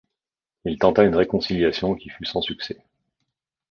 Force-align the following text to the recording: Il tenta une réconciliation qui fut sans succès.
Il 0.65 0.79
tenta 0.79 1.03
une 1.03 1.13
réconciliation 1.15 1.93
qui 1.93 2.09
fut 2.09 2.25
sans 2.25 2.41
succès. 2.41 2.81